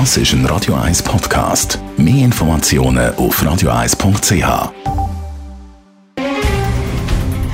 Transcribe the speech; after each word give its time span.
Das 0.00 0.16
ist 0.16 0.32
ein 0.32 0.44
Radio 0.46 0.74
1 0.74 1.04
Podcast. 1.04 1.78
Mehr 1.96 2.24
Informationen 2.24 3.14
auf 3.14 3.40
radio1.ch. 3.40 4.72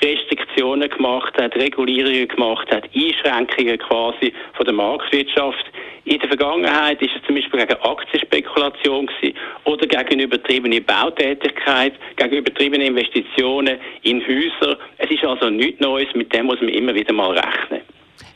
Restriktionen 0.02 0.88
gemacht 0.88 1.35
hat, 1.38 1.55
Regulierungen 1.57 2.27
gemacht 2.27 2.66
hat, 2.75 2.85
Einschränkungen 2.95 3.79
quasi 3.79 4.33
von 4.55 4.65
der 4.65 4.75
Marktwirtschaft. 4.75 5.66
In 6.07 6.19
der 6.19 6.29
Vergangenheit 6.29 7.01
ist 7.02 7.13
es 7.15 7.23
zum 7.27 7.35
Beispiel 7.35 7.60
gegen 7.60 7.80
Aktienspekulation 7.83 9.07
gewesen 9.07 9.37
oder 9.65 9.87
gegen 9.87 10.21
übertriebene 10.21 10.80
Bautätigkeit, 10.80 11.93
gegen 12.16 12.37
übertriebene 12.37 12.87
Investitionen 12.87 13.79
in 14.02 14.27
Häuser. 14.27 14.79
Es 14.96 15.10
ist 15.10 15.23
also 15.23 15.51
nichts 15.51 15.80
Neues, 15.80 16.09
mit 16.15 16.33
dem 16.33 16.46
muss 16.46 16.60
man 16.63 16.71
immer 16.71 16.95
wieder 16.95 17.13
mal 17.13 17.38
rechnen. 17.38 17.82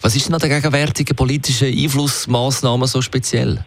Was 0.03 0.15
ist 0.15 0.29
denn 0.29 0.35
an 0.35 0.41
der 0.41 0.49
gegenwärtigen 0.51 1.17
politischen 1.17 1.69
Einflussmaßnahmen 1.69 2.87
so 2.87 3.01
speziell? 3.03 3.59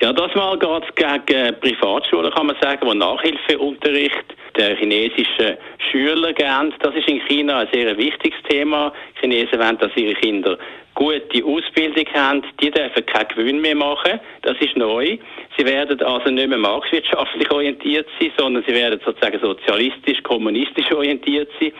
Ja, 0.00 0.12
das 0.12 0.34
mal 0.34 0.58
geht 0.58 0.84
es 0.88 0.94
gegen 0.94 1.60
Privatschulen, 1.60 2.32
kann 2.32 2.46
man 2.46 2.56
sagen, 2.60 2.88
die 2.90 2.96
Nachhilfeunterricht 2.98 4.34
der 4.56 4.76
chinesischen 4.76 5.56
Schüler 5.90 6.32
geben. 6.32 6.74
Das 6.80 6.94
ist 6.94 7.08
in 7.08 7.20
China 7.26 7.60
ein 7.60 7.68
sehr 7.72 7.96
wichtiges 7.96 8.38
Thema. 8.48 8.92
Die 9.16 9.20
Chinesen 9.20 9.58
wollen, 9.58 9.78
dass 9.78 9.90
ihre 9.96 10.14
Kinder 10.14 10.58
gute 10.94 11.44
Ausbildung 11.44 12.06
haben. 12.14 12.42
Die 12.60 12.70
dürfen 12.70 13.06
keinen 13.06 13.28
Gewinn 13.28 13.60
mehr 13.60 13.74
machen. 13.74 14.20
Das 14.42 14.56
ist 14.60 14.76
neu. 14.76 15.18
Sie 15.56 15.64
werden 15.64 16.00
also 16.02 16.30
nicht 16.30 16.48
mehr 16.48 16.58
marktwirtschaftlich 16.58 17.50
orientiert 17.50 18.06
sein, 18.20 18.32
sondern 18.36 18.64
sie 18.66 18.74
werden 18.74 19.00
sozusagen 19.04 19.40
sozialistisch, 19.40 20.22
kommunistisch 20.22 20.90
orientiert 20.92 21.50
sein. 21.60 21.72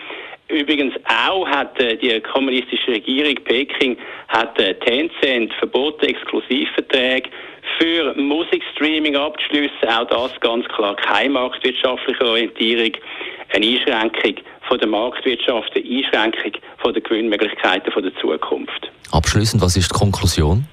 Übrigens 0.48 0.94
auch 1.06 1.46
hat 1.46 1.80
äh, 1.80 1.96
die 1.96 2.20
kommunistische 2.20 2.88
Regierung 2.88 3.34
Peking 3.44 3.96
hat 4.28 4.58
äh, 4.58 4.74
Tencent 4.74 5.52
verboten, 5.54 6.04
Exklusivverträge 6.04 7.30
für 7.78 8.14
Musikstreaming 8.14 9.16
abzuschließen. 9.16 9.88
Auch 9.88 10.06
das 10.06 10.38
ganz 10.40 10.66
klar 10.68 10.94
keine 10.96 11.30
marktwirtschaftliche 11.30 12.24
Orientierung, 12.24 12.92
eine 13.54 13.66
Einschränkung 13.66 14.44
von 14.68 14.78
der 14.78 14.88
Marktwirtschaft, 14.88 15.72
eine 15.74 15.84
Einschränkung 16.22 16.60
von 16.78 16.92
der 16.92 17.02
Gewinnmöglichkeiten 17.02 17.90
von 17.92 18.02
der 18.02 18.14
Zukunft. 18.16 18.90
Abschließend, 19.12 19.62
was 19.62 19.76
ist 19.76 19.90
die 19.90 19.98
Konklusion? 19.98 20.66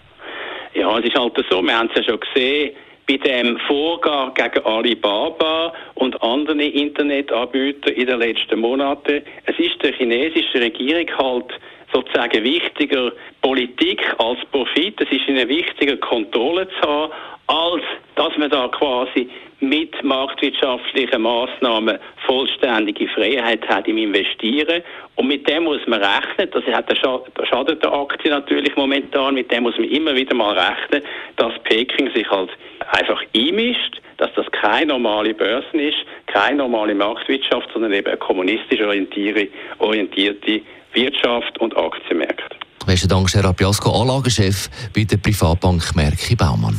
Ja, 0.73 0.97
es 0.99 1.05
ist 1.05 1.15
halt 1.15 1.33
so, 1.49 1.61
wir 1.61 1.77
haben 1.77 1.89
es 1.93 1.95
ja 1.95 2.11
schon 2.11 2.19
gesehen, 2.19 2.75
bei 3.11 3.17
dem 3.17 3.57
Vorgang 3.67 4.33
gegen 4.33 4.65
Alibaba 4.65 5.73
und 5.95 6.21
andere 6.23 6.63
Internetanbieter 6.63 7.93
in 7.93 8.07
den 8.07 8.19
letzten 8.19 8.59
Monaten. 8.59 9.21
Es 9.45 9.59
ist 9.59 9.81
der 9.83 9.93
chinesischen 9.93 10.61
Regierung 10.61 11.07
halt 11.17 11.59
sozusagen 11.93 12.43
wichtiger 12.43 13.11
Politik 13.41 14.01
als 14.17 14.39
Profit. 14.51 15.01
Es 15.01 15.11
ist 15.11 15.27
ihnen 15.27 15.49
wichtiger, 15.49 15.97
Kontrolle 15.97 16.69
zu 16.79 16.87
haben, 16.87 17.11
als 17.47 17.83
dass 18.15 18.37
man 18.37 18.49
da 18.49 18.69
quasi 18.69 19.29
mit 19.59 20.01
marktwirtschaftlichen 20.03 21.21
Maßnahmen 21.21 21.99
vollständige 22.25 23.07
Freiheit 23.09 23.67
hat 23.67 23.87
im 23.87 23.97
Investieren. 23.97 24.81
Und 25.15 25.27
mit 25.27 25.47
dem 25.49 25.65
muss 25.65 25.85
man 25.85 26.01
rechnen, 26.01 26.49
das, 26.51 26.63
hat 26.73 26.89
der 26.89 26.95
schadet 26.95 27.83
der 27.83 27.93
Aktie 27.93 28.31
natürlich 28.31 28.75
momentan, 28.75 29.33
mit 29.33 29.51
dem 29.51 29.63
muss 29.63 29.77
man 29.77 29.89
immer 29.89 30.15
wieder 30.15 30.33
mal 30.33 30.57
rechnen, 30.57 31.03
dass 31.35 31.53
Peking 31.63 32.09
sich 32.13 32.29
halt 32.29 32.49
einfach 32.91 33.21
einmischt, 33.35 34.01
dass 34.17 34.29
das 34.35 34.45
keine 34.51 34.87
normale 34.87 35.33
Börse 35.33 35.77
ist, 35.77 35.97
keine 36.27 36.57
normale 36.57 36.93
Marktwirtschaft, 36.93 37.69
sondern 37.73 37.93
eben 37.93 38.07
eine 38.07 38.17
kommunistisch 38.17 38.81
orientierte 38.81 40.61
Wirtschaft 40.93 41.57
und 41.59 41.77
Aktienmärkte. 41.77 42.55
Besten 42.85 43.09
Dank, 43.09 43.31
Gerard 43.31 43.57
Biasco, 43.57 44.01
Anlagechef 44.01 44.69
bei 44.93 45.03
der 45.03 45.17
Privatbank 45.17 45.95
Merki 45.95 46.35
Baumann. 46.35 46.75